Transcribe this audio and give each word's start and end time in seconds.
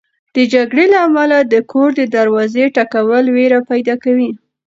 د 0.35 0.37
جګړې 0.53 0.85
له 0.93 0.97
امله 1.07 1.37
د 1.53 1.55
کور 1.71 1.89
د 1.99 2.01
دروازې 2.15 2.63
ټکول 2.75 3.25
وېره 3.35 3.59
پیدا 3.69 3.95
کوي. 4.03 4.31